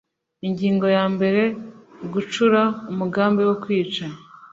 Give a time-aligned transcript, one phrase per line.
[0.47, 1.41] Ingingo ya mbere
[2.13, 2.61] Gucura
[2.91, 4.05] umugambi wo kwica